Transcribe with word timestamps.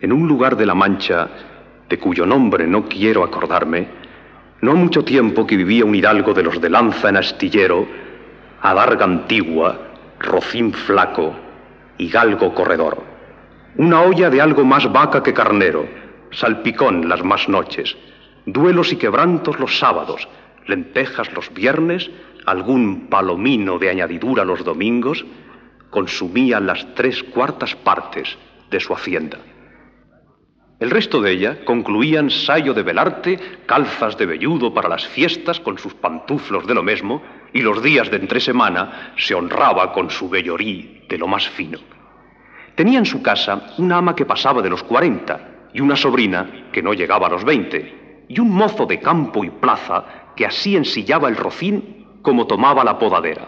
En 0.00 0.12
un 0.12 0.26
lugar 0.26 0.56
de 0.56 0.64
la 0.64 0.74
Mancha, 0.74 1.28
de 1.86 1.98
cuyo 1.98 2.24
nombre 2.24 2.66
no 2.66 2.88
quiero 2.88 3.22
acordarme, 3.22 3.86
no 4.62 4.74
mucho 4.74 5.04
tiempo 5.04 5.46
que 5.46 5.58
vivía 5.58 5.84
un 5.84 5.94
hidalgo 5.94 6.32
de 6.32 6.42
los 6.42 6.58
de 6.58 6.70
lanza 6.70 7.10
en 7.10 7.18
astillero, 7.18 7.86
adarga 8.62 9.04
antigua, 9.04 9.78
rocín 10.18 10.72
flaco 10.72 11.34
y 11.98 12.08
galgo 12.08 12.54
corredor. 12.54 13.02
Una 13.76 14.00
olla 14.00 14.30
de 14.30 14.40
algo 14.40 14.64
más 14.64 14.90
vaca 14.90 15.22
que 15.22 15.34
carnero, 15.34 15.86
salpicón 16.30 17.06
las 17.06 17.22
más 17.22 17.46
noches, 17.46 17.94
duelos 18.46 18.92
y 18.92 18.96
quebrantos 18.96 19.60
los 19.60 19.78
sábados, 19.78 20.26
lentejas 20.66 21.30
los 21.34 21.52
viernes, 21.52 22.10
algún 22.46 23.08
palomino 23.08 23.78
de 23.78 23.90
añadidura 23.90 24.46
los 24.46 24.64
domingos, 24.64 25.26
consumía 25.90 26.58
las 26.58 26.94
tres 26.94 27.22
cuartas 27.22 27.76
partes 27.76 28.38
de 28.70 28.80
su 28.80 28.94
hacienda. 28.94 29.36
El 30.80 30.88
resto 30.88 31.20
de 31.20 31.32
ella 31.32 31.62
concluían 31.66 32.30
sayo 32.30 32.72
de 32.72 32.82
velarte, 32.82 33.38
calzas 33.66 34.16
de 34.16 34.24
velludo 34.24 34.72
para 34.72 34.88
las 34.88 35.06
fiestas 35.06 35.60
con 35.60 35.76
sus 35.76 35.92
pantuflos 35.92 36.66
de 36.66 36.74
lo 36.74 36.82
mismo, 36.82 37.22
y 37.52 37.60
los 37.60 37.82
días 37.82 38.10
de 38.10 38.16
entre 38.16 38.40
semana 38.40 39.12
se 39.18 39.34
honraba 39.34 39.92
con 39.92 40.08
su 40.08 40.30
vellorí 40.30 41.04
de 41.06 41.18
lo 41.18 41.26
más 41.26 41.46
fino. 41.50 41.78
Tenía 42.76 42.98
en 42.98 43.04
su 43.04 43.20
casa 43.20 43.74
una 43.76 43.98
ama 43.98 44.16
que 44.16 44.24
pasaba 44.24 44.62
de 44.62 44.70
los 44.70 44.82
cuarenta 44.82 45.68
y 45.74 45.82
una 45.82 45.96
sobrina 45.96 46.68
que 46.72 46.82
no 46.82 46.94
llegaba 46.94 47.26
a 47.26 47.30
los 47.30 47.44
veinte, 47.44 48.24
y 48.26 48.40
un 48.40 48.50
mozo 48.50 48.86
de 48.86 49.00
campo 49.00 49.44
y 49.44 49.50
plaza 49.50 50.32
que 50.34 50.46
así 50.46 50.76
ensillaba 50.76 51.28
el 51.28 51.36
rocín 51.36 52.06
como 52.22 52.46
tomaba 52.46 52.84
la 52.84 52.98
podadera. 52.98 53.46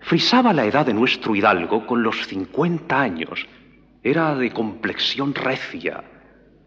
Frisaba 0.00 0.52
la 0.52 0.66
edad 0.66 0.84
de 0.84 0.92
nuestro 0.92 1.34
hidalgo 1.34 1.86
con 1.86 2.02
los 2.02 2.26
cincuenta 2.26 3.00
años. 3.00 3.46
Era 4.02 4.34
de 4.34 4.50
complexión 4.50 5.34
recia, 5.34 6.02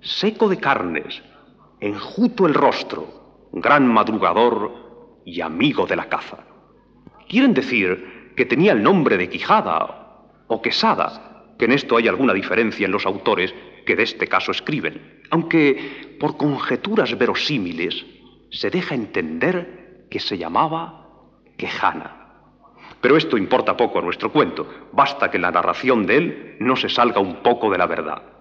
seco 0.04 0.50
de 0.50 0.58
carnes, 0.58 1.24
enjuto 1.80 2.46
el 2.46 2.54
rostro, 2.54 3.50
gran 3.54 3.88
madrugador 3.88 5.22
y 5.26 5.40
amigo 5.40 5.86
de 5.86 5.96
la 5.96 6.10
caza. 6.10 6.40
Quieren 7.30 7.54
decir 7.54 8.34
que 8.36 8.46
tenía 8.46 8.74
el 8.74 8.84
nombre 8.84 9.18
de 9.18 9.30
Quijada 9.30 10.26
o 10.48 10.62
Quesada, 10.62 11.54
que 11.58 11.66
en 11.66 11.72
esto 11.72 11.96
hay 11.96 12.10
alguna 12.10 12.34
diferencia 12.34 12.86
en 12.86 12.92
los 12.92 13.06
autores 13.06 13.54
que 13.86 13.96
de 13.96 14.04
este 14.04 14.28
caso 14.28 14.52
escriben, 14.52 15.22
aunque 15.30 16.18
por 16.20 16.36
conjeturas 16.36 17.18
verosímiles 17.18 18.06
se 18.52 18.70
deja 18.70 18.96
entender 18.96 20.08
que 20.12 20.20
se 20.20 20.38
llamaba 20.38 21.08
Quejana. 21.58 22.20
Pero 23.00 23.16
esto 23.16 23.38
importa 23.38 23.78
poco 23.78 24.00
a 24.00 24.02
nuestro 24.02 24.32
cuento, 24.32 24.90
basta 24.92 25.32
que 25.32 25.40
la 25.40 25.52
narración 25.52 26.06
de 26.06 26.18
él 26.18 26.58
no 26.60 26.76
se 26.76 26.90
salga 26.90 27.22
un 27.22 27.38
poco 27.38 27.72
de 27.72 27.78
la 27.78 27.86
verdad. 27.86 28.33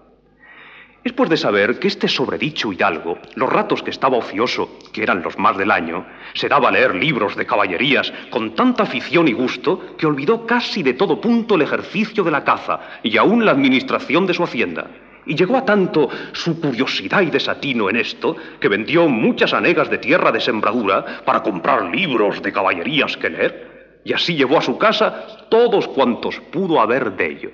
Es 1.03 1.11
pues 1.11 1.29
de 1.29 1.35
saber 1.35 1.79
que 1.79 1.89
este 1.89 2.07
sobredicho 2.07 2.71
hidalgo, 2.71 3.17
los 3.35 3.51
ratos 3.51 3.83
que 3.83 3.89
estaba 3.89 4.17
ocioso, 4.17 4.79
que 4.93 5.03
eran 5.03 5.21
los 5.21 5.37
más 5.37 5.57
del 5.57 5.69
año, 5.69 6.05
se 6.33 6.47
daba 6.47 6.69
a 6.69 6.71
leer 6.71 6.95
libros 6.95 7.35
de 7.35 7.45
caballerías 7.45 8.13
con 8.29 8.55
tanta 8.55 8.83
afición 8.83 9.27
y 9.27 9.33
gusto 9.33 9.97
que 9.97 10.05
olvidó 10.05 10.45
casi 10.45 10.81
de 10.81 10.93
todo 10.93 11.19
punto 11.19 11.55
el 11.55 11.63
ejercicio 11.63 12.23
de 12.23 12.31
la 12.31 12.45
caza 12.45 12.79
y 13.03 13.17
aún 13.17 13.43
la 13.43 13.51
administración 13.51 14.25
de 14.25 14.33
su 14.33 14.45
hacienda. 14.45 14.87
Y 15.25 15.35
llegó 15.35 15.57
a 15.57 15.65
tanto 15.65 16.07
su 16.31 16.61
curiosidad 16.61 17.21
y 17.21 17.29
desatino 17.31 17.89
en 17.89 17.97
esto 17.97 18.37
que 18.61 18.69
vendió 18.69 19.09
muchas 19.09 19.53
anegas 19.53 19.89
de 19.89 19.97
tierra 19.97 20.31
de 20.31 20.39
sembradura 20.39 21.21
para 21.25 21.43
comprar 21.43 21.93
libros 21.93 22.41
de 22.41 22.53
caballerías 22.53 23.17
que 23.17 23.29
leer, 23.29 23.99
y 24.05 24.13
así 24.13 24.35
llevó 24.35 24.57
a 24.57 24.61
su 24.61 24.77
casa 24.77 25.47
todos 25.49 25.89
cuantos 25.89 26.39
pudo 26.51 26.79
haber 26.79 27.11
de 27.17 27.29
ellos. 27.29 27.53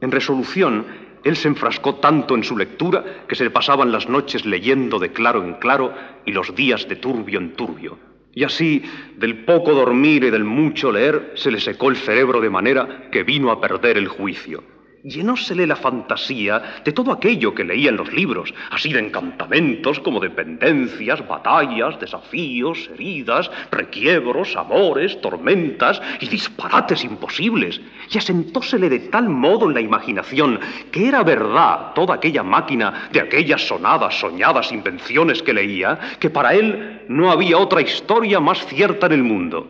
En 0.00 0.10
resolución, 0.10 1.01
él 1.24 1.36
se 1.36 1.48
enfrascó 1.48 1.96
tanto 1.96 2.34
en 2.34 2.44
su 2.44 2.56
lectura 2.56 3.24
que 3.28 3.34
se 3.34 3.44
le 3.44 3.50
pasaban 3.50 3.92
las 3.92 4.08
noches 4.08 4.44
leyendo 4.44 4.98
de 4.98 5.12
claro 5.12 5.42
en 5.42 5.54
claro 5.54 5.94
y 6.24 6.32
los 6.32 6.54
días 6.54 6.88
de 6.88 6.96
turbio 6.96 7.38
en 7.38 7.52
turbio. 7.52 7.98
Y 8.34 8.44
así, 8.44 8.82
del 9.16 9.44
poco 9.44 9.72
dormir 9.72 10.24
y 10.24 10.30
del 10.30 10.44
mucho 10.44 10.90
leer, 10.90 11.32
se 11.34 11.50
le 11.50 11.60
secó 11.60 11.90
el 11.90 11.96
cerebro 11.96 12.40
de 12.40 12.50
manera 12.50 13.08
que 13.10 13.22
vino 13.22 13.50
a 13.50 13.60
perder 13.60 13.98
el 13.98 14.08
juicio 14.08 14.64
llenósele 15.04 15.66
la 15.66 15.76
fantasía 15.76 16.80
de 16.84 16.92
todo 16.92 17.12
aquello 17.12 17.54
que 17.54 17.64
leía 17.64 17.90
en 17.90 17.96
los 17.96 18.12
libros, 18.12 18.54
así 18.70 18.92
de 18.92 19.00
encantamentos 19.00 20.00
como 20.00 20.20
de 20.20 20.30
pendencias, 20.30 21.26
batallas, 21.26 21.98
desafíos, 21.98 22.88
heridas, 22.94 23.50
requiebros, 23.70 24.56
amores, 24.56 25.20
tormentas 25.20 26.00
y 26.20 26.28
disparates 26.28 27.04
imposibles. 27.04 27.80
Y 28.10 28.18
asentósele 28.18 28.88
de 28.88 29.00
tal 29.00 29.28
modo 29.28 29.68
en 29.68 29.74
la 29.74 29.80
imaginación 29.80 30.60
que 30.90 31.08
era 31.08 31.22
verdad 31.22 31.92
toda 31.94 32.14
aquella 32.14 32.42
máquina 32.42 33.08
de 33.12 33.20
aquellas 33.20 33.66
sonadas, 33.66 34.18
soñadas 34.18 34.72
invenciones 34.72 35.42
que 35.42 35.52
leía, 35.52 35.98
que 36.18 36.30
para 36.30 36.54
él 36.54 37.02
no 37.08 37.30
había 37.30 37.58
otra 37.58 37.80
historia 37.80 38.40
más 38.40 38.64
cierta 38.66 39.06
en 39.06 39.12
el 39.12 39.22
mundo. 39.24 39.68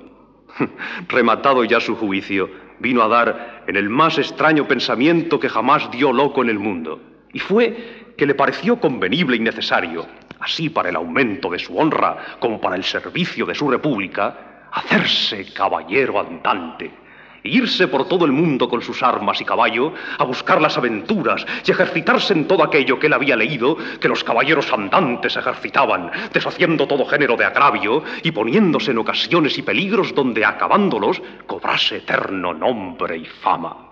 Rematado 1.09 1.65
ya 1.65 1.81
su 1.81 1.97
juicio, 1.97 2.51
vino 2.83 3.03
a 3.03 3.09
dar 3.09 3.63
en 3.67 3.77
el 3.77 3.89
más 3.89 4.19
extraño 4.19 4.69
pensamiento 4.69 5.41
que 5.41 5.49
jamás 5.49 5.91
dio 5.91 6.13
loco 6.13 6.43
en 6.43 6.51
el 6.51 6.59
mundo. 6.59 7.01
Y 7.33 7.39
fue 7.39 8.13
que 8.19 8.27
le 8.27 8.35
pareció 8.35 8.79
convenible 8.79 9.37
y 9.37 9.41
necesario, 9.41 10.07
así 10.41 10.69
para 10.69 10.91
el 10.91 10.97
aumento 10.97 11.49
de 11.49 11.59
su 11.59 11.79
honra 11.79 12.37
como 12.39 12.61
para 12.61 12.77
el 12.77 12.85
servicio 12.85 13.47
de 13.47 13.55
su 13.55 13.71
república, 13.71 14.69
hacerse 14.71 15.53
caballero 15.55 16.21
andante 16.21 17.02
irse 17.45 17.89
por 17.89 18.07
todo 18.09 18.25
el 18.25 18.33
mundo 18.33 18.69
con 18.69 18.83
sus 18.83 19.03
armas 19.03 19.41
y 19.41 19.45
caballo 19.45 19.93
a 20.19 20.25
buscar 20.25 20.61
las 20.61 20.77
aventuras 20.79 21.45
y 21.67 21.71
ejercitarse 21.71 22.33
en 22.33 22.47
todo 22.47 22.63
aquello 22.63 22.99
que 22.99 23.07
él 23.07 23.13
había 23.13 23.37
leído 23.37 23.77
que 24.01 24.09
los 24.09 24.23
caballeros 24.25 24.73
andantes 24.73 25.37
ejercitaban, 25.37 26.11
deshaciendo 26.33 26.87
todo 26.87 27.07
género 27.07 27.37
de 27.37 27.45
agravio 27.45 28.03
y 28.23 28.31
poniéndose 28.31 28.93
en 28.93 28.99
ocasiones 28.99 29.59
y 29.59 29.63
peligros 29.63 30.15
donde 30.15 30.45
acabándolos 30.45 31.21
cobrase 31.47 31.97
eterno 31.97 32.55
nombre 32.55 33.17
y 33.17 33.25
fama. 33.25 33.91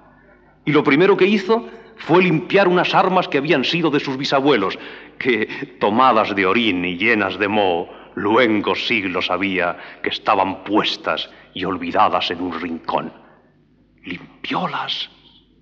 Y 0.64 0.72
lo 0.72 0.84
primero 0.84 1.16
que 1.16 1.26
hizo 1.26 1.68
fue 1.96 2.22
limpiar 2.22 2.68
unas 2.68 2.94
armas 2.94 3.28
que 3.28 3.38
habían 3.38 3.64
sido 3.64 3.90
de 3.90 4.00
sus 4.00 4.16
bisabuelos, 4.16 4.78
que, 5.18 5.76
tomadas 5.78 6.34
de 6.34 6.46
orín 6.46 6.84
y 6.84 6.96
llenas 6.96 7.38
de 7.38 7.48
moho, 7.48 7.90
luengos 8.14 8.86
siglos 8.86 9.30
había 9.30 9.76
que 10.02 10.10
estaban 10.10 10.64
puestas 10.64 11.30
y 11.54 11.64
olvidadas 11.64 12.30
en 12.30 12.40
un 12.40 12.60
rincón 12.60 13.12
limpiólas 14.04 15.10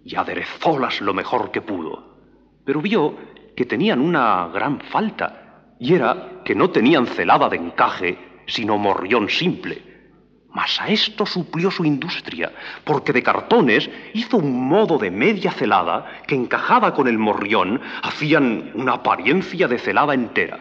y 0.04 0.16
aderezólas 0.16 1.00
lo 1.00 1.14
mejor 1.14 1.50
que 1.50 1.60
pudo. 1.60 2.16
Pero 2.64 2.80
vio 2.80 3.16
que 3.56 3.64
tenían 3.64 4.00
una 4.00 4.48
gran 4.48 4.80
falta, 4.80 5.74
y 5.80 5.94
era 5.94 6.42
que 6.44 6.54
no 6.54 6.70
tenían 6.70 7.06
celada 7.06 7.48
de 7.48 7.56
encaje, 7.56 8.18
sino 8.46 8.78
morrión 8.78 9.28
simple. 9.28 9.82
Mas 10.50 10.80
a 10.80 10.88
esto 10.88 11.26
suplió 11.26 11.70
su 11.70 11.84
industria, 11.84 12.52
porque 12.84 13.12
de 13.12 13.22
cartones 13.22 13.90
hizo 14.14 14.38
un 14.38 14.68
modo 14.68 14.98
de 14.98 15.10
media 15.10 15.52
celada 15.52 16.20
que 16.26 16.34
encajada 16.34 16.94
con 16.94 17.06
el 17.06 17.18
morrión 17.18 17.80
hacían 18.02 18.72
una 18.74 18.94
apariencia 18.94 19.68
de 19.68 19.78
celada 19.78 20.14
entera. 20.14 20.58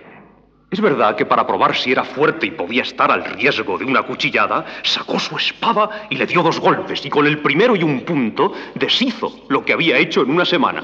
Es 0.70 0.82
verdad 0.82 1.16
que 1.16 1.26
para 1.26 1.48
probar 1.48 1.76
si 1.78 1.94
era 1.94 2.04
fuerte 2.04 2.46
y 2.46 2.52
podía 2.52 2.82
estar 2.82 3.10
al 3.10 3.24
riesgo 3.24 3.78
de 3.78 3.86
una 3.86 4.04
cuchillada, 4.04 4.66
sacó 4.84 5.18
su 5.18 5.38
espada 5.38 6.08
y 6.10 6.18
le 6.18 6.26
dio 6.26 6.44
dos 6.44 6.60
golpes 6.60 7.06
y 7.06 7.10
con 7.10 7.26
el 7.26 7.40
primero 7.40 7.76
y 7.76 7.84
un 7.84 8.02
punto 8.02 8.54
deshizo 8.76 9.46
lo 9.48 9.64
que 9.64 9.72
había 9.72 9.98
hecho 9.98 10.24
en 10.24 10.32
una 10.32 10.44
semana. 10.44 10.84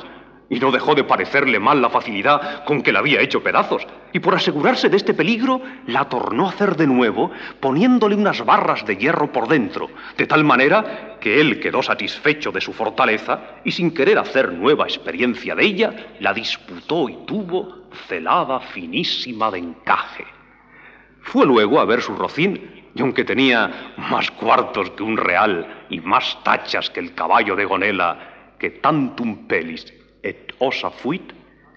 Y 0.50 0.60
no 0.60 0.72
dejó 0.72 0.96
de 0.96 1.04
parecerle 1.04 1.60
mal 1.60 1.82
la 1.82 1.90
facilidad 1.90 2.64
con 2.64 2.82
que 2.82 2.94
la 2.94 3.00
había 3.00 3.20
hecho 3.20 3.44
pedazos. 3.44 3.86
Y 4.14 4.20
por 4.20 4.36
asegurarse 4.36 4.90
de 4.90 4.98
este 4.98 5.16
peligro, 5.16 5.60
la 5.88 6.08
tornó 6.08 6.46
a 6.46 6.50
hacer 6.50 6.76
de 6.76 6.86
nuevo, 6.86 7.32
poniéndole 7.60 8.16
unas 8.16 8.46
barras 8.46 8.86
de 8.86 8.96
hierro 8.96 9.32
por 9.32 9.48
dentro, 9.48 9.90
de 10.16 10.28
tal 10.28 10.44
manera 10.44 11.18
que 11.20 11.42
él 11.42 11.60
quedó 11.60 11.82
satisfecho 11.82 12.52
de 12.52 12.62
su 12.62 12.74
fortaleza 12.74 13.60
y 13.64 13.72
sin 13.72 13.92
querer 13.92 14.20
hacer 14.20 14.54
nueva 14.54 14.86
experiencia 14.86 15.56
de 15.56 15.66
ella, 15.66 15.94
la 16.20 16.32
disputó 16.32 17.10
y 17.10 17.26
tuvo 17.26 17.90
celada 18.08 18.60
finísima 18.60 19.50
de 19.50 19.58
encaje. 19.58 20.26
Fue 21.22 21.48
luego 21.48 21.80
a 21.80 21.86
ver 21.86 22.02
su 22.02 22.16
rocín, 22.16 22.84
y 22.94 23.02
aunque 23.02 23.24
tenía 23.24 23.94
más 23.98 24.30
cuartos 24.30 24.92
que 24.92 25.02
un 25.02 25.18
real 25.18 25.86
y 25.90 26.00
más 26.02 26.38
tachas 26.44 26.92
que 26.92 27.00
el 27.00 27.16
caballo 27.16 27.56
de 27.56 27.66
Gonela, 27.66 28.56
que 28.60 28.70
tantum 28.70 29.48
pelis 29.48 29.92
et 30.22 30.54
osa 30.60 30.92
fuit, 30.92 31.34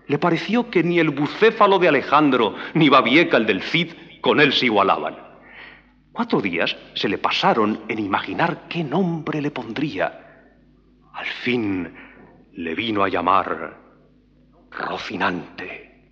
le 0.08 0.18
pareció 0.18 0.70
que 0.70 0.82
ni 0.82 0.98
el 0.98 1.10
bucéfalo 1.10 1.78
de 1.78 1.88
Alejandro 1.88 2.54
ni 2.74 2.88
Babieca 2.88 3.36
el 3.36 3.46
del 3.46 3.62
Cid 3.62 3.92
con 4.20 4.40
él 4.40 4.52
se 4.52 4.66
igualaban. 4.66 5.16
Cuatro 6.12 6.40
días 6.40 6.76
se 6.94 7.08
le 7.08 7.18
pasaron 7.18 7.80
en 7.88 7.98
imaginar 7.98 8.68
qué 8.68 8.82
nombre 8.82 9.42
le 9.42 9.50
pondría. 9.50 10.52
Al 11.12 11.26
fin 11.26 11.94
le 12.52 12.74
vino 12.74 13.02
a 13.02 13.08
llamar 13.08 13.78
Rocinante, 14.70 16.10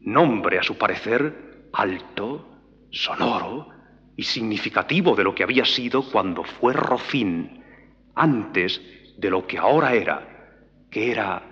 nombre 0.00 0.58
a 0.58 0.62
su 0.62 0.76
parecer 0.76 1.68
alto, 1.72 2.48
sonoro 2.90 3.68
y 4.16 4.22
significativo 4.22 5.14
de 5.14 5.24
lo 5.24 5.34
que 5.34 5.42
había 5.42 5.64
sido 5.64 6.02
cuando 6.10 6.44
fue 6.44 6.72
Rocín, 6.72 7.62
antes 8.14 8.80
de 9.18 9.30
lo 9.30 9.46
que 9.46 9.58
ahora 9.58 9.94
era, 9.94 10.86
que 10.90 11.10
era 11.10 11.42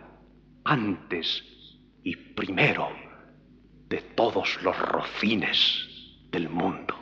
antes 0.65 1.45
y 2.05 2.17
primero 2.17 2.91
de 3.89 3.99
todos 4.15 4.63
los 4.63 4.79
rocines 4.79 5.89
del 6.31 6.49
mundo. 6.49 6.99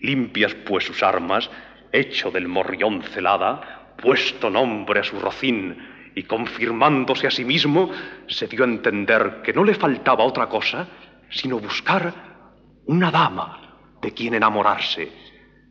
Limpias 0.00 0.54
pues 0.54 0.84
sus 0.84 1.02
armas, 1.02 1.50
hecho 1.92 2.30
del 2.30 2.48
morrión 2.48 3.02
celada, 3.02 3.94
puesto 4.00 4.50
nombre 4.50 5.00
a 5.00 5.04
su 5.04 5.18
rocín 5.18 5.76
y 6.14 6.24
confirmándose 6.24 7.26
a 7.26 7.30
sí 7.30 7.44
mismo, 7.44 7.90
se 8.26 8.46
dio 8.46 8.64
a 8.64 8.68
entender 8.68 9.40
que 9.42 9.52
no 9.52 9.64
le 9.64 9.74
faltaba 9.74 10.24
otra 10.24 10.48
cosa 10.48 10.88
sino 11.30 11.58
buscar 11.58 12.14
una 12.86 13.10
dama 13.10 13.76
de 14.00 14.12
quien 14.12 14.34
enamorarse, 14.34 15.12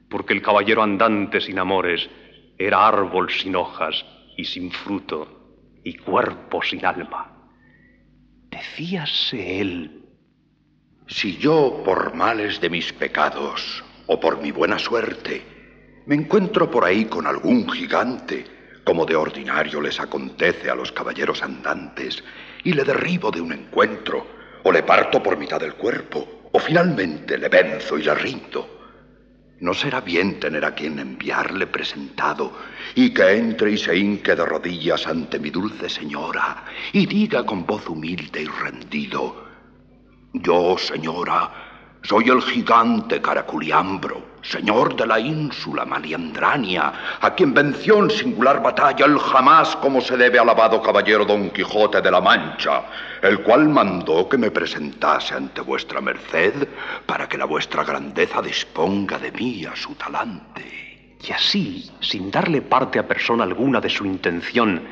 porque 0.09 0.33
el 0.33 0.41
caballero 0.41 0.83
andante 0.83 1.41
sin 1.41 1.57
amores 1.59 2.09
era 2.57 2.88
árbol 2.88 3.30
sin 3.31 3.56
hojas 3.56 4.06
y 4.38 4.45
sin 4.45 4.71
fruto 4.71 5.80
y 5.83 5.95
cuerpo 5.97 6.62
sin 6.62 6.85
alma. 6.85 7.36
Decíase 8.57 9.62
él, 9.62 10.01
si 11.06 11.38
yo 11.38 11.83
por 11.86 12.15
males 12.15 12.59
de 12.59 12.71
mis 12.71 12.92
pecados 12.92 13.83
o 14.07 14.19
por 14.19 14.42
mi 14.42 14.51
buena 14.51 14.80
suerte 14.80 15.44
me 16.07 16.15
encuentro 16.15 16.71
por 16.71 16.83
ahí 16.83 17.06
con 17.06 17.27
algún 17.27 17.69
gigante, 17.69 18.45
como 18.83 19.06
de 19.06 19.15
ordinario 19.15 19.80
les 19.80 20.00
acontece 20.00 20.71
a 20.71 20.75
los 20.75 20.92
caballeros 20.92 21.44
andantes, 21.44 22.24
y 22.63 22.74
le 22.74 22.83
derribo 22.83 23.30
de 23.30 23.42
un 23.42 23.54
encuentro, 23.54 24.25
o 24.63 24.71
le 24.71 24.81
parto 24.81 25.21
por 25.21 25.38
mitad 25.38 25.59
del 25.59 25.75
cuerpo, 25.75 26.50
o 26.51 26.57
finalmente 26.57 27.38
le 27.38 27.50
venzo 27.50 28.00
y 28.00 28.04
le 28.04 28.15
rindo. 28.15 28.76
¿No 29.59 29.74
será 29.74 30.01
bien 30.01 30.39
tener 30.39 30.63
a 30.65 30.75
quien 30.75 31.00
enviarle 31.00 31.65
presentado 31.65 32.54
y 32.94 33.12
que 33.12 33.38
entre 33.38 33.71
y 33.71 33.77
se 33.77 33.98
hinque 33.98 34.36
de 34.36 34.45
rodillas 34.45 35.07
ante 35.07 35.39
mi 35.39 35.50
dulce 35.50 35.89
señora 35.89 36.63
y 36.94 37.07
diga 37.07 37.44
con 37.44 37.65
voz 37.65 37.89
humilde 37.89 38.44
y 38.44 38.45
rendido, 38.45 39.48
yo, 40.33 40.77
señora, 40.77 42.00
soy 42.04 42.30
el 42.30 42.42
gigante 42.44 43.19
Caraculiambro, 43.19 44.36
señor 44.49 44.95
de 44.95 45.05
la 45.05 45.19
ínsula 45.19 45.85
Maliandrania, 45.85 47.19
a 47.19 47.33
quien 47.35 47.53
venció 47.53 47.99
en 48.03 48.09
singular 48.09 48.61
batalla 48.61 49.05
el 49.05 49.19
jamás 49.19 49.75
como 49.77 49.99
se 49.99 50.15
debe 50.15 50.39
alabado 50.39 50.81
caballero 50.81 51.25
Don 51.25 51.49
Quijote 51.49 52.01
de 52.01 52.11
la 52.11 52.21
Mancha, 52.21 52.83
el 53.21 53.41
cual 53.41 53.67
mandó 53.67 54.29
que 54.29 54.38
me 54.38 54.51
presentase 54.51 55.35
ante 55.35 55.61
vuestra 55.61 55.99
merced 55.99 56.67
para 57.05 57.27
que 57.27 57.38
la 57.38 57.45
vuestra 57.45 57.83
grandeza 57.83 58.41
disponga 58.41 59.19
de 59.19 59.31
mí 59.31 59.65
a 59.65 59.75
su 59.75 59.95
talante. 59.95 61.17
Y 61.27 61.31
así, 61.31 61.91
sin 61.99 62.31
darle 62.31 62.61
parte 62.61 62.99
a 62.99 63.07
persona 63.07 63.44
alguna 63.44 63.81
de 63.81 63.89
su 63.89 64.05
intención 64.05 64.83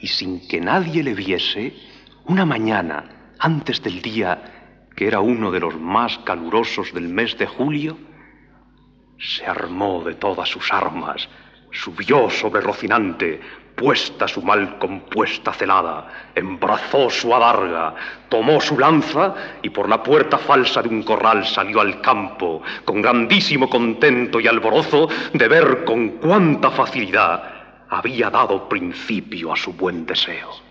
y 0.00 0.08
sin 0.08 0.48
que 0.48 0.60
nadie 0.60 1.02
le 1.02 1.14
viese, 1.14 1.74
una 2.26 2.44
mañana, 2.44 3.34
antes 3.38 3.82
del 3.82 4.00
día 4.02 4.50
que 4.96 5.06
era 5.06 5.20
uno 5.20 5.50
de 5.50 5.60
los 5.60 5.78
más 5.78 6.18
calurosos 6.18 6.92
del 6.94 7.08
mes 7.08 7.36
de 7.36 7.46
julio, 7.46 7.96
se 9.18 9.46
armó 9.46 10.02
de 10.04 10.14
todas 10.14 10.48
sus 10.48 10.72
armas, 10.72 11.28
subió 11.70 12.30
sobre 12.30 12.60
Rocinante, 12.60 13.40
puesta 13.74 14.28
su 14.28 14.42
mal 14.42 14.78
compuesta 14.78 15.52
celada, 15.52 16.30
embrazó 16.34 17.10
su 17.10 17.34
adarga, 17.34 17.94
tomó 18.28 18.60
su 18.60 18.78
lanza 18.78 19.34
y 19.62 19.70
por 19.70 19.88
la 19.88 20.02
puerta 20.02 20.38
falsa 20.38 20.82
de 20.82 20.88
un 20.88 21.02
corral 21.02 21.44
salió 21.44 21.80
al 21.80 22.00
campo, 22.00 22.62
con 22.84 23.02
grandísimo 23.02 23.68
contento 23.68 24.40
y 24.40 24.46
alborozo 24.46 25.08
de 25.32 25.48
ver 25.48 25.84
con 25.84 26.10
cuánta 26.18 26.70
facilidad 26.70 27.42
había 27.88 28.30
dado 28.30 28.68
principio 28.68 29.52
a 29.52 29.56
su 29.56 29.72
buen 29.72 30.06
deseo. 30.06 30.63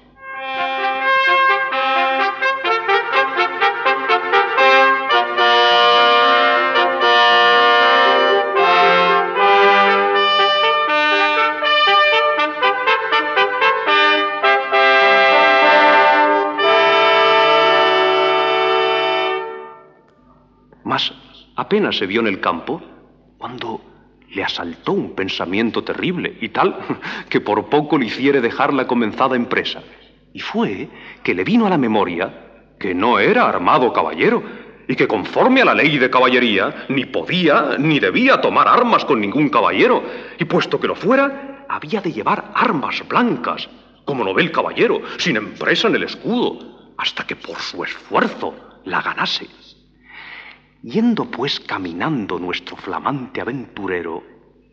Se 21.92 22.06
vio 22.06 22.22
en 22.22 22.28
el 22.28 22.40
campo 22.40 22.82
cuando 23.38 23.82
le 24.30 24.44
asaltó 24.44 24.94
un 24.94 25.16
pensamiento 25.16 25.84
terrible 25.84 26.38
y 26.42 26.50
tal 26.50 26.78
que 27.30 27.42
por 27.42 27.70
poco 27.70 27.98
le 27.98 28.08
hiciere 28.08 28.42
dejar 28.42 28.74
la 28.74 28.88
comenzada 28.88 29.36
empresa. 29.36 29.82
Y 30.34 30.40
fue 30.40 30.90
que 31.22 31.34
le 31.34 31.44
vino 31.44 31.68
a 31.68 31.70
la 31.70 31.78
memoria 31.78 32.74
que 32.80 32.96
no 32.96 33.20
era 33.20 33.48
armado 33.48 33.94
caballero 33.94 34.44
y 34.88 34.96
que 34.96 35.08
conforme 35.08 35.62
a 35.62 35.66
la 35.66 35.74
ley 35.74 35.98
de 35.98 36.10
caballería 36.10 36.86
ni 36.90 37.06
podía 37.06 37.78
ni 37.78 38.00
debía 38.00 38.42
tomar 38.42 38.68
armas 38.68 39.06
con 39.06 39.22
ningún 39.22 39.50
caballero 39.50 40.04
y 40.38 40.46
puesto 40.46 40.80
que 40.80 40.88
lo 40.88 40.96
fuera 40.96 41.66
había 41.70 42.02
de 42.02 42.12
llevar 42.12 42.52
armas 42.54 43.02
blancas 43.08 43.70
como 44.06 44.24
lo 44.24 44.34
ve 44.34 44.42
el 44.42 44.52
caballero 44.52 45.02
sin 45.18 45.38
empresa 45.38 45.88
en 45.88 45.96
el 45.96 46.04
escudo 46.04 46.94
hasta 46.98 47.26
que 47.26 47.36
por 47.36 47.58
su 47.60 47.84
esfuerzo 47.84 48.54
la 48.86 49.02
ganase. 49.02 49.48
Yendo 50.84 51.32
pues 51.32 51.62
caminando 51.62 52.38
nuestro 52.38 52.76
flamante 52.76 53.40
aventurero, 53.40 54.22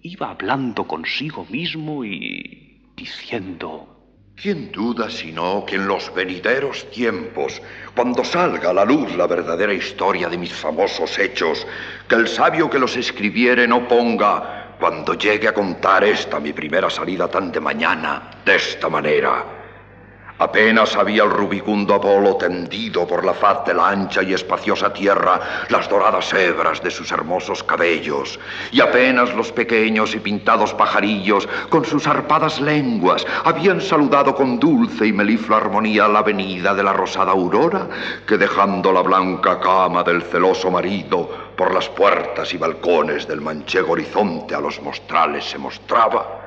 iba 0.02 0.30
hablando 0.30 0.84
consigo 0.84 1.46
mismo 1.48 2.04
y 2.04 2.90
diciendo... 2.96 3.86
¿Quién 4.34 4.72
duda 4.72 5.08
sino 5.08 5.64
que 5.64 5.76
en 5.76 5.86
los 5.86 6.12
venideros 6.12 6.90
tiempos, 6.90 7.62
cuando 7.94 8.24
salga 8.24 8.70
a 8.70 8.74
la 8.74 8.84
luz 8.84 9.14
la 9.14 9.28
verdadera 9.28 9.72
historia 9.72 10.28
de 10.28 10.36
mis 10.36 10.52
famosos 10.52 11.16
hechos, 11.16 11.64
que 12.08 12.16
el 12.16 12.26
sabio 12.26 12.68
que 12.68 12.80
los 12.80 12.96
escribiere 12.96 13.68
no 13.68 13.86
ponga, 13.86 14.74
cuando 14.80 15.14
llegue 15.14 15.46
a 15.46 15.54
contar 15.54 16.02
esta 16.02 16.40
mi 16.40 16.52
primera 16.52 16.90
salida 16.90 17.28
tan 17.28 17.52
de 17.52 17.60
mañana, 17.60 18.30
de 18.44 18.56
esta 18.56 18.88
manera? 18.88 19.59
Apenas 20.40 20.96
había 20.96 21.24
el 21.24 21.30
rubicundo 21.30 21.94
Apolo 21.94 22.36
tendido 22.36 23.06
por 23.06 23.26
la 23.26 23.34
faz 23.34 23.66
de 23.66 23.74
la 23.74 23.90
ancha 23.90 24.22
y 24.22 24.32
espaciosa 24.32 24.90
tierra 24.90 25.38
las 25.68 25.86
doradas 25.86 26.32
hebras 26.32 26.82
de 26.82 26.90
sus 26.90 27.12
hermosos 27.12 27.62
cabellos, 27.62 28.40
y 28.72 28.80
apenas 28.80 29.34
los 29.34 29.52
pequeños 29.52 30.14
y 30.14 30.18
pintados 30.18 30.72
pajarillos 30.72 31.46
con 31.68 31.84
sus 31.84 32.06
arpadas 32.06 32.58
lenguas 32.58 33.26
habían 33.44 33.82
saludado 33.82 34.34
con 34.34 34.58
dulce 34.58 35.06
y 35.06 35.12
melifla 35.12 35.58
armonía 35.58 36.08
la 36.08 36.22
venida 36.22 36.74
de 36.74 36.84
la 36.84 36.94
rosada 36.94 37.32
aurora, 37.32 37.86
que 38.26 38.38
dejando 38.38 38.92
la 38.92 39.02
blanca 39.02 39.60
cama 39.60 40.02
del 40.02 40.22
celoso 40.22 40.70
marido 40.70 41.50
por 41.54 41.74
las 41.74 41.90
puertas 41.90 42.54
y 42.54 42.56
balcones 42.56 43.28
del 43.28 43.42
manchego 43.42 43.92
horizonte 43.92 44.54
a 44.54 44.60
los 44.60 44.80
mostrales 44.80 45.44
se 45.44 45.58
mostraba, 45.58 46.39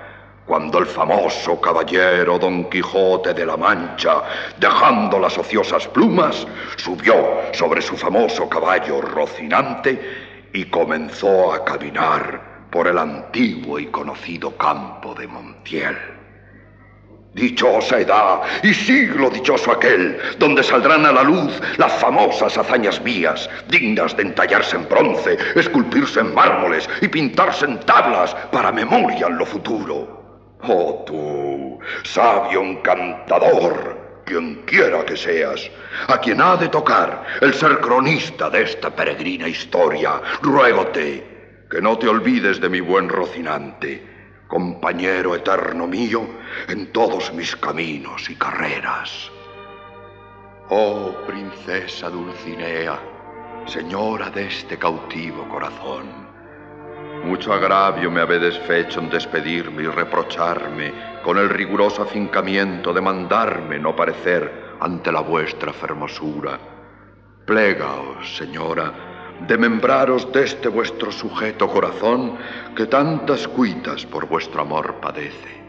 cuando 0.46 0.80
el 0.80 0.86
famoso 0.86 1.60
caballero 1.60 2.38
Don 2.38 2.70
Quijote 2.70 3.34
de 3.34 3.46
la 3.46 3.56
Mancha, 3.56 4.24
dejando 4.58 5.20
las 5.20 5.38
ociosas 5.38 5.88
plumas, 5.88 6.46
subió 6.76 7.42
sobre 7.54 7.82
su 7.82 7.96
famoso 7.96 8.50
caballo 8.50 9.02
Rocinante 9.02 10.50
y 10.54 10.66
comenzó 10.66 11.54
a 11.54 11.64
caminar 11.64 12.68
por 12.70 12.88
el 12.88 12.98
antiguo 12.98 13.80
y 13.80 13.88
conocido 13.88 14.58
campo 14.58 15.14
de 15.14 15.28
Montiel. 15.28 15.98
Dichosa 17.34 18.00
edad 18.00 18.42
y 18.62 18.74
siglo 18.76 19.30
dichoso 19.32 19.72
aquel, 19.72 20.20
donde 20.38 20.62
saldrán 20.62 21.04
a 21.06 21.12
la 21.12 21.24
luz 21.24 21.60
las 21.78 21.94
famosas 21.94 22.56
hazañas 22.58 23.02
mías, 23.02 23.50
dignas 23.70 24.16
de 24.16 24.24
entallarse 24.24 24.76
en 24.76 24.88
bronce, 24.88 25.38
esculpirse 25.56 26.20
en 26.20 26.34
mármoles 26.36 26.88
y 27.02 27.08
pintarse 27.08 27.66
en 27.66 27.80
tablas 27.80 28.36
para 28.52 28.72
memoria 28.72 29.28
en 29.28 29.38
lo 29.38 29.46
futuro. 29.48 30.23
Oh 30.66 31.04
tú, 31.06 31.80
sabio 32.04 32.62
encantador, 32.62 34.24
quien 34.26 34.64
quiera 34.66 35.06
que 35.06 35.18
seas, 35.18 35.70
a 36.08 36.18
quien 36.20 36.42
ha 36.42 36.56
de 36.56 36.70
tocar 36.70 37.26
el 37.42 37.54
ser 37.54 37.80
cronista 37.80 38.50
de 38.50 38.64
esta 38.64 38.90
peregrina 38.90 39.48
historia, 39.48 40.22
ruégote 40.42 41.34
que 41.70 41.82
no 41.82 41.98
te 41.98 42.08
olvides 42.08 42.62
de 42.62 42.70
mi 42.70 42.80
buen 42.82 43.10
Rocinante, 43.10 44.46
compañero 44.48 45.34
eterno 45.36 45.88
mío 45.88 46.22
en 46.68 46.92
todos 46.94 47.34
mis 47.34 47.56
caminos 47.56 48.30
y 48.30 48.36
carreras. 48.36 49.32
Oh 50.70 51.14
princesa 51.26 52.10
Dulcinea, 52.10 53.00
señora 53.66 54.30
de 54.30 54.46
este 54.46 54.78
cautivo 54.78 55.50
corazón, 55.50 56.23
mucho 57.24 57.54
agravio 57.54 58.12
me 58.12 58.22
habedes 58.22 58.58
fecho 58.60 59.00
en 59.00 59.10
despedirme 59.10 59.84
y 59.84 59.88
reprocharme 59.88 60.94
con 61.24 61.38
el 61.38 61.50
riguroso 61.50 62.04
afincamiento 62.04 62.94
de 62.94 63.02
mandarme 63.02 63.80
no 63.80 63.96
parecer 63.96 64.76
ante 64.80 65.12
la 65.12 65.22
vuestra 65.22 65.72
fermosura. 65.74 66.60
Plegaos, 67.46 68.38
señora, 68.38 68.94
de 69.48 69.58
membraros 69.58 70.28
este 70.34 70.68
vuestro 70.68 71.12
sujeto 71.12 71.68
corazón 71.68 72.38
que 72.76 72.86
tantas 72.86 73.48
cuitas 73.48 74.06
por 74.06 74.28
vuestro 74.28 74.62
amor 74.62 74.96
padece. 75.02 75.64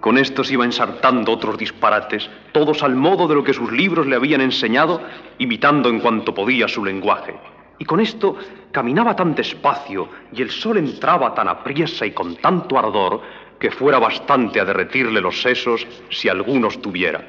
Con 0.00 0.18
estos 0.18 0.50
iba 0.50 0.64
ensartando 0.64 1.32
otros 1.32 1.56
disparates, 1.56 2.28
todos 2.50 2.82
al 2.82 2.96
modo 2.96 3.28
de 3.28 3.36
lo 3.36 3.44
que 3.44 3.54
sus 3.54 3.70
libros 3.70 4.06
le 4.06 4.16
habían 4.16 4.40
enseñado, 4.40 5.00
imitando 5.38 5.88
en 5.88 6.00
cuanto 6.00 6.34
podía 6.34 6.66
su 6.66 6.84
lenguaje. 6.84 7.36
Y 7.82 7.84
con 7.84 7.98
esto 7.98 8.36
caminaba 8.70 9.16
tan 9.16 9.34
despacio 9.34 10.08
y 10.32 10.40
el 10.40 10.52
sol 10.52 10.78
entraba 10.78 11.34
tan 11.34 11.48
apriesa 11.48 12.06
y 12.06 12.12
con 12.12 12.36
tanto 12.36 12.78
ardor 12.78 13.20
que 13.58 13.72
fuera 13.72 13.98
bastante 13.98 14.60
a 14.60 14.64
derretirle 14.64 15.20
los 15.20 15.42
sesos 15.42 15.84
si 16.08 16.28
algunos 16.28 16.80
tuviera. 16.80 17.26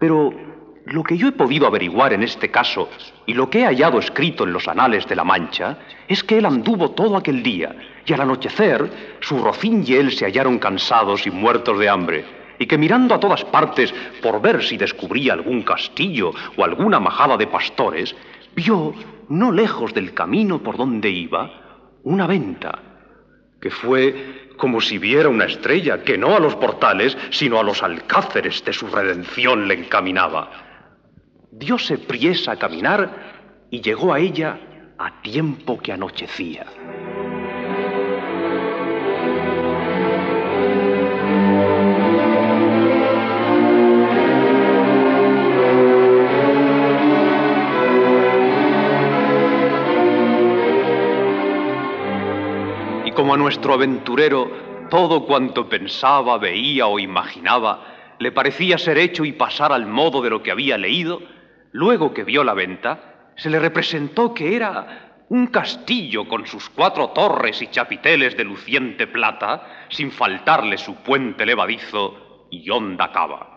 Pero 0.00 0.32
lo 0.86 1.02
que 1.02 1.18
yo 1.18 1.28
he 1.28 1.32
podido 1.32 1.66
averiguar 1.66 2.14
en 2.14 2.22
este 2.22 2.50
caso 2.50 2.88
y 3.26 3.34
lo 3.34 3.50
que 3.50 3.60
he 3.60 3.66
hallado 3.66 3.98
escrito 3.98 4.44
en 4.44 4.54
los 4.54 4.66
anales 4.66 5.06
de 5.06 5.16
la 5.16 5.24
Mancha 5.24 5.76
es 6.08 6.24
que 6.24 6.38
él 6.38 6.46
anduvo 6.46 6.92
todo 6.92 7.14
aquel 7.14 7.42
día 7.42 7.76
y 8.06 8.14
al 8.14 8.22
anochecer 8.22 9.18
su 9.20 9.36
rocín 9.44 9.84
y 9.86 9.92
él 9.92 10.10
se 10.10 10.24
hallaron 10.24 10.58
cansados 10.58 11.26
y 11.26 11.30
muertos 11.30 11.78
de 11.78 11.90
hambre 11.90 12.24
y 12.58 12.64
que 12.64 12.78
mirando 12.78 13.14
a 13.14 13.20
todas 13.20 13.44
partes 13.44 13.92
por 14.22 14.40
ver 14.40 14.64
si 14.64 14.78
descubría 14.78 15.34
algún 15.34 15.60
castillo 15.60 16.32
o 16.56 16.64
alguna 16.64 16.98
majada 16.98 17.36
de 17.36 17.46
pastores, 17.46 18.16
vio, 18.54 18.94
no 19.28 19.52
lejos 19.52 19.92
del 19.94 20.14
camino 20.14 20.62
por 20.62 20.76
donde 20.76 21.10
iba, 21.10 21.98
una 22.04 22.26
venta, 22.26 22.78
que 23.60 23.70
fue 23.70 24.46
como 24.56 24.80
si 24.80 24.98
viera 24.98 25.28
una 25.28 25.44
estrella 25.44 26.02
que 26.02 26.16
no 26.16 26.34
a 26.36 26.40
los 26.40 26.56
portales, 26.56 27.16
sino 27.30 27.58
a 27.58 27.62
los 27.62 27.82
alcáceres 27.82 28.64
de 28.64 28.72
su 28.72 28.86
redención 28.86 29.68
le 29.68 29.74
encaminaba. 29.74 30.50
Diose 31.50 31.98
priesa 31.98 32.52
a 32.52 32.56
caminar 32.56 33.66
y 33.70 33.80
llegó 33.80 34.12
a 34.12 34.18
ella 34.18 34.58
a 34.98 35.20
tiempo 35.22 35.78
que 35.78 35.92
anochecía. 35.92 36.66
Nuestro 53.36 53.74
aventurero 53.74 54.50
todo 54.90 55.26
cuanto 55.26 55.68
pensaba, 55.68 56.38
veía 56.38 56.86
o 56.86 56.98
imaginaba 56.98 57.96
le 58.18 58.32
parecía 58.32 58.78
ser 58.78 58.98
hecho 58.98 59.24
y 59.24 59.32
pasar 59.32 59.72
al 59.72 59.86
modo 59.86 60.22
de 60.22 60.30
lo 60.30 60.42
que 60.42 60.50
había 60.50 60.78
leído, 60.78 61.20
luego 61.72 62.14
que 62.14 62.24
vio 62.24 62.44
la 62.44 62.54
venta, 62.54 63.32
se 63.36 63.50
le 63.50 63.58
representó 63.58 64.32
que 64.32 64.56
era 64.56 65.24
un 65.28 65.48
castillo 65.48 66.26
con 66.28 66.46
sus 66.46 66.70
cuatro 66.70 67.08
torres 67.08 67.60
y 67.60 67.66
chapiteles 67.66 68.36
de 68.36 68.44
luciente 68.44 69.06
plata, 69.06 69.86
sin 69.90 70.10
faltarle 70.10 70.78
su 70.78 70.94
puente 70.96 71.44
levadizo 71.44 72.46
y 72.50 72.70
honda 72.70 73.12
cava. 73.12 73.52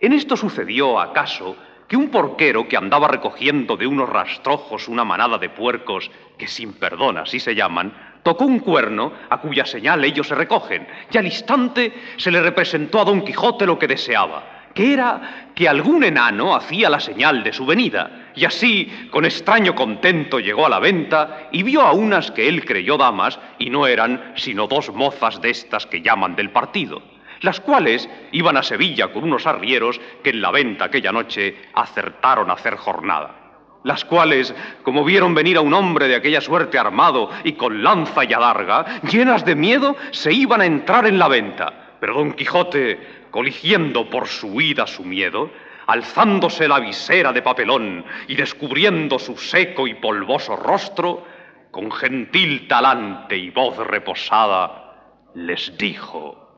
En 0.00 0.14
esto 0.14 0.34
sucedió, 0.34 0.98
acaso, 0.98 1.56
que 1.86 1.94
un 1.94 2.08
porquero 2.08 2.66
que 2.66 2.78
andaba 2.78 3.06
recogiendo 3.06 3.76
de 3.76 3.86
unos 3.86 4.08
rastrojos 4.08 4.88
una 4.88 5.04
manada 5.04 5.36
de 5.36 5.50
puercos, 5.50 6.10
que 6.38 6.48
sin 6.48 6.72
perdón 6.72 7.18
así 7.18 7.38
se 7.38 7.54
llaman, 7.54 7.92
tocó 8.22 8.46
un 8.46 8.60
cuerno 8.60 9.12
a 9.28 9.38
cuya 9.42 9.66
señal 9.66 10.02
ellos 10.02 10.28
se 10.28 10.34
recogen, 10.34 10.86
y 11.12 11.18
al 11.18 11.26
instante 11.26 11.92
se 12.16 12.30
le 12.30 12.40
representó 12.40 13.02
a 13.02 13.04
don 13.04 13.20
Quijote 13.22 13.66
lo 13.66 13.78
que 13.78 13.88
deseaba, 13.88 14.70
que 14.72 14.94
era 14.94 15.50
que 15.54 15.68
algún 15.68 16.02
enano 16.02 16.56
hacía 16.56 16.88
la 16.88 17.00
señal 17.00 17.42
de 17.42 17.52
su 17.52 17.66
venida, 17.66 18.30
y 18.34 18.46
así, 18.46 19.08
con 19.10 19.26
extraño 19.26 19.74
contento, 19.74 20.40
llegó 20.40 20.64
a 20.64 20.70
la 20.70 20.78
venta 20.78 21.48
y 21.52 21.62
vio 21.62 21.82
a 21.82 21.92
unas 21.92 22.30
que 22.30 22.48
él 22.48 22.64
creyó 22.64 22.96
damas, 22.96 23.38
y 23.58 23.68
no 23.68 23.86
eran 23.86 24.32
sino 24.36 24.66
dos 24.66 24.90
mozas 24.94 25.42
de 25.42 25.50
estas 25.50 25.84
que 25.84 26.00
llaman 26.00 26.36
del 26.36 26.48
partido 26.48 27.09
las 27.40 27.60
cuales 27.60 28.08
iban 28.32 28.56
a 28.56 28.62
Sevilla 28.62 29.12
con 29.12 29.24
unos 29.24 29.46
arrieros 29.46 30.00
que 30.22 30.30
en 30.30 30.40
la 30.40 30.50
venta 30.50 30.86
aquella 30.86 31.12
noche 31.12 31.56
acertaron 31.74 32.50
a 32.50 32.54
hacer 32.54 32.76
jornada. 32.76 33.36
Las 33.82 34.04
cuales, 34.04 34.54
como 34.82 35.04
vieron 35.04 35.34
venir 35.34 35.56
a 35.56 35.62
un 35.62 35.72
hombre 35.72 36.06
de 36.06 36.16
aquella 36.16 36.42
suerte 36.42 36.78
armado 36.78 37.30
y 37.44 37.52
con 37.52 37.82
lanza 37.82 38.24
y 38.24 38.32
adarga, 38.32 39.00
llenas 39.02 39.44
de 39.46 39.54
miedo, 39.54 39.96
se 40.10 40.32
iban 40.32 40.60
a 40.60 40.66
entrar 40.66 41.06
en 41.06 41.18
la 41.18 41.28
venta. 41.28 41.96
Pero 41.98 42.14
don 42.14 42.34
Quijote, 42.34 43.26
coligiendo 43.30 44.10
por 44.10 44.28
su 44.28 44.48
huida 44.48 44.86
su 44.86 45.02
miedo, 45.02 45.50
alzándose 45.86 46.68
la 46.68 46.78
visera 46.78 47.32
de 47.32 47.40
papelón 47.40 48.04
y 48.28 48.36
descubriendo 48.36 49.18
su 49.18 49.36
seco 49.38 49.86
y 49.86 49.94
polvoso 49.94 50.56
rostro, 50.56 51.24
con 51.70 51.90
gentil 51.90 52.68
talante 52.68 53.36
y 53.36 53.50
voz 53.50 53.78
reposada, 53.78 55.24
les 55.34 55.76
dijo, 55.78 56.49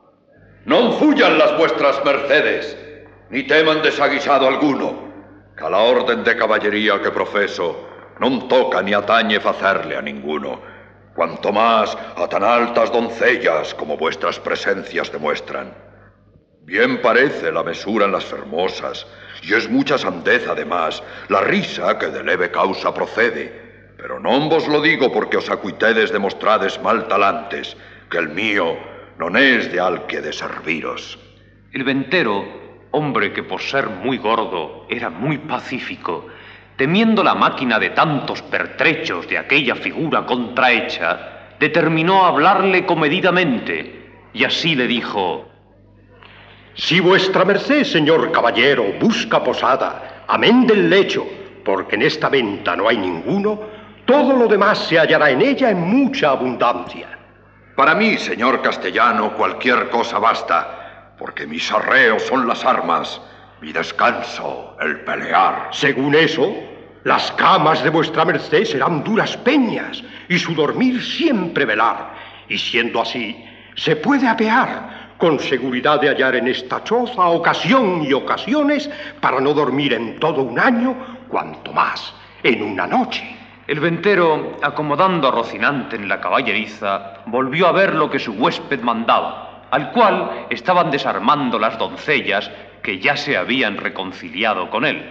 no 0.65 0.93
fuyan 0.93 1.37
las 1.37 1.57
vuestras 1.57 2.03
mercedes, 2.05 2.77
ni 3.29 3.43
teman 3.43 3.81
desaguisado 3.81 4.47
alguno, 4.47 5.11
que 5.57 5.63
a 5.65 5.69
la 5.69 5.79
orden 5.79 6.23
de 6.23 6.37
caballería 6.37 7.01
que 7.01 7.11
profeso 7.11 7.89
no 8.19 8.47
toca 8.47 8.81
ni 8.81 8.93
atañe 8.93 9.39
facerle 9.39 9.97
a 9.97 10.01
ninguno, 10.01 10.61
cuanto 11.13 11.51
más 11.51 11.97
a 12.15 12.27
tan 12.27 12.43
altas 12.43 12.91
doncellas 12.91 13.73
como 13.73 13.97
vuestras 13.97 14.39
presencias 14.39 15.11
demuestran. 15.11 15.73
Bien 16.61 17.01
parece 17.01 17.51
la 17.51 17.63
mesura 17.63 18.05
en 18.05 18.13
las 18.13 18.31
hermosas, 18.31 19.05
y 19.41 19.53
es 19.53 19.69
mucha 19.69 19.97
sandez 19.97 20.47
además 20.47 21.03
la 21.27 21.41
risa 21.41 21.99
que 21.99 22.07
de 22.07 22.23
leve 22.23 22.51
causa 22.51 22.93
procede, 22.93 23.93
pero 23.97 24.19
no 24.19 24.49
vos 24.49 24.67
lo 24.67 24.81
digo 24.81 25.11
porque 25.11 25.37
os 25.37 25.49
acuitedes 25.49 26.11
demostrades 26.11 26.81
mal 26.81 27.07
talantes, 27.09 27.75
que 28.09 28.17
el 28.17 28.29
mío 28.29 28.92
no 29.17 29.37
es 29.37 29.71
de 29.71 29.79
al 29.79 30.05
que 30.05 30.21
de 30.21 30.33
serviros. 30.33 31.19
El 31.71 31.83
ventero, 31.83 32.45
hombre 32.91 33.33
que 33.33 33.43
por 33.43 33.61
ser 33.61 33.89
muy 33.89 34.17
gordo 34.17 34.85
era 34.89 35.09
muy 35.09 35.37
pacífico, 35.39 36.27
temiendo 36.75 37.23
la 37.23 37.35
máquina 37.35 37.79
de 37.79 37.91
tantos 37.91 38.41
pertrechos 38.41 39.27
de 39.27 39.37
aquella 39.37 39.75
figura 39.75 40.25
contrahecha, 40.25 41.55
determinó 41.59 42.25
hablarle 42.25 42.85
comedidamente, 42.85 44.11
y 44.33 44.43
así 44.43 44.75
le 44.75 44.87
dijo, 44.87 45.47
Si 46.75 46.99
vuestra 46.99 47.45
merced, 47.45 47.83
señor 47.83 48.31
caballero, 48.31 48.85
busca 48.99 49.43
posada, 49.43 50.25
amén 50.27 50.65
del 50.65 50.89
lecho, 50.89 51.25
porque 51.63 51.95
en 51.95 52.01
esta 52.01 52.29
venta 52.29 52.75
no 52.75 52.89
hay 52.89 52.97
ninguno, 52.97 53.61
todo 54.05 54.35
lo 54.35 54.47
demás 54.47 54.79
se 54.79 54.99
hallará 54.99 55.29
en 55.29 55.41
ella 55.41 55.69
en 55.69 55.79
mucha 55.79 56.31
abundancia. 56.31 57.12
Para 57.75 57.95
mí, 57.95 58.17
señor 58.17 58.61
castellano, 58.61 59.33
cualquier 59.35 59.89
cosa 59.89 60.19
basta, 60.19 61.13
porque 61.17 61.47
mis 61.47 61.71
arreos 61.71 62.21
son 62.23 62.47
las 62.47 62.63
armas, 62.63 63.19
mi 63.61 63.73
descanso 63.73 64.77
el 64.79 64.99
pelear. 65.01 65.69
Según 65.71 66.13
eso, 66.13 66.53
las 67.03 67.31
camas 67.31 67.83
de 67.83 67.89
vuestra 67.89 68.25
merced 68.25 68.65
serán 68.65 69.03
duras 69.03 69.35
peñas 69.37 70.03
y 70.29 70.37
su 70.37 70.53
dormir 70.53 71.01
siempre 71.01 71.65
velar. 71.65 72.13
Y 72.47 72.59
siendo 72.59 73.01
así, 73.01 73.43
se 73.75 73.95
puede 73.95 74.27
apear 74.27 75.15
con 75.17 75.39
seguridad 75.39 75.99
de 75.99 76.09
hallar 76.09 76.35
en 76.35 76.49
esta 76.49 76.83
choza 76.83 77.25
ocasión 77.25 78.03
y 78.03 78.13
ocasiones 78.13 78.87
para 79.19 79.39
no 79.39 79.51
dormir 79.51 79.93
en 79.93 80.19
todo 80.19 80.43
un 80.43 80.59
año, 80.59 80.95
cuanto 81.27 81.73
más 81.73 82.13
en 82.43 82.61
una 82.61 82.85
noche. 82.85 83.42
El 83.65 83.79
ventero, 83.79 84.57
acomodando 84.61 85.29
a 85.29 85.31
Rocinante 85.31 85.95
en 85.95 86.09
la 86.09 86.19
caballeriza, 86.19 87.19
volvió 87.27 87.67
a 87.67 87.71
ver 87.71 87.95
lo 87.95 88.09
que 88.09 88.19
su 88.19 88.33
huésped 88.33 88.81
mandaba, 88.81 89.63
al 89.71 89.91
cual 89.93 90.47
estaban 90.49 90.91
desarmando 90.91 91.57
las 91.57 91.77
doncellas 91.77 92.51
que 92.81 92.99
ya 92.99 93.15
se 93.15 93.37
habían 93.37 93.77
reconciliado 93.77 94.69
con 94.69 94.83
él, 94.83 95.01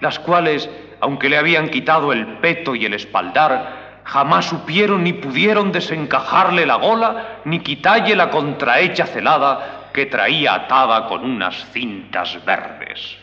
las 0.00 0.18
cuales, 0.18 0.68
aunque 1.00 1.28
le 1.28 1.38
habían 1.38 1.68
quitado 1.68 2.12
el 2.12 2.26
peto 2.38 2.74
y 2.74 2.86
el 2.86 2.94
espaldar, 2.94 4.00
jamás 4.02 4.46
supieron 4.46 5.04
ni 5.04 5.12
pudieron 5.12 5.70
desencajarle 5.70 6.66
la 6.66 6.74
gola 6.74 7.38
ni 7.44 7.60
quitalle 7.60 8.16
la 8.16 8.30
contrahecha 8.30 9.06
celada 9.06 9.90
que 9.92 10.06
traía 10.06 10.54
atada 10.54 11.06
con 11.06 11.24
unas 11.24 11.70
cintas 11.70 12.44
verdes. 12.44 13.21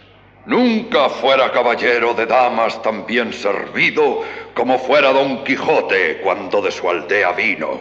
Nunca 0.49 1.09
fuera 1.09 1.51
caballero 1.51 2.15
de 2.15 2.25
damas 2.25 2.81
tan 2.81 3.05
bien 3.05 3.31
servido 3.31 4.23
como 4.55 4.79
fuera 4.79 5.13
Don 5.13 5.43
Quijote 5.43 6.21
cuando 6.23 6.59
de 6.59 6.71
su 6.71 6.89
aldea 6.89 7.33
vino. 7.33 7.79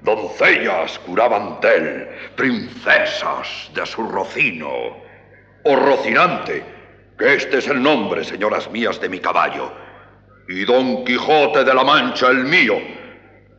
Doncellas 0.00 0.98
curaban 0.98 1.60
de 1.60 1.76
él, 1.76 2.08
princesas 2.34 3.70
de 3.72 3.86
su 3.86 4.02
rocino. 4.02 4.68
O 5.62 5.76
Rocinante, 5.76 6.64
que 7.16 7.34
este 7.34 7.58
es 7.58 7.68
el 7.68 7.80
nombre, 7.80 8.24
señoras 8.24 8.68
mías, 8.68 9.00
de 9.00 9.08
mi 9.08 9.20
caballo. 9.20 9.70
Y 10.48 10.64
Don 10.64 11.04
Quijote 11.04 11.62
de 11.62 11.72
la 11.72 11.84
Mancha, 11.84 12.30
el 12.30 12.42
mío, 12.46 12.80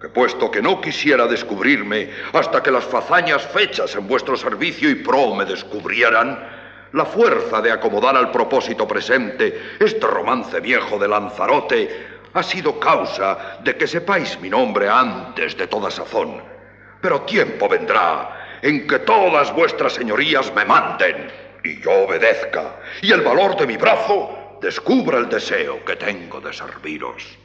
que 0.02 0.10
puesto 0.10 0.52
que 0.52 0.62
no 0.62 0.82
quisiera 0.82 1.28
descubrirme 1.28 2.10
hasta 2.34 2.62
que 2.62 2.72
las 2.72 2.84
fazañas 2.84 3.42
fechas 3.42 3.96
en 3.96 4.06
vuestro 4.06 4.36
servicio 4.36 4.90
y 4.90 4.96
pro 4.96 5.34
me 5.34 5.46
descubrieran, 5.46 6.59
la 6.94 7.06
fuerza 7.06 7.62
de 7.62 7.72
acomodar 7.72 8.16
al 8.16 8.32
propósito 8.32 8.88
presente 8.88 9.76
este 9.80 10.06
romance 10.08 10.60
viejo 10.60 10.98
de 10.98 11.08
Lanzarote 11.08 12.08
ha 12.34 12.44
sido 12.44 12.80
causa 12.80 13.60
de 13.64 13.76
que 13.76 13.88
sepáis 13.88 14.40
mi 14.40 14.50
nombre 14.50 14.88
antes 14.88 15.58
de 15.58 15.68
toda 15.68 15.90
sazón. 15.90 16.42
Pero 17.02 17.22
tiempo 17.22 17.68
vendrá 17.68 18.60
en 18.62 18.88
que 18.88 19.00
todas 19.00 19.54
vuestras 19.54 19.94
señorías 19.94 20.54
me 20.54 20.66
manden 20.66 21.32
y 21.64 21.82
yo 21.82 21.92
obedezca, 22.06 22.80
y 23.02 23.12
el 23.12 23.22
valor 23.22 23.58
de 23.58 23.68
mi 23.68 23.78
brazo 23.78 24.58
descubra 24.62 25.18
el 25.18 25.30
deseo 25.30 25.84
que 25.84 25.96
tengo 25.96 26.40
de 26.40 26.54
serviros. 26.54 27.38